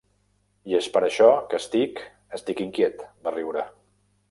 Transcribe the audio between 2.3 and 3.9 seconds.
estic inquiet, va riure.